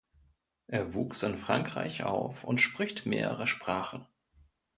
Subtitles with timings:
[0.65, 4.07] Er wuchs in Frankreich auf und spricht mehrere Sprachen.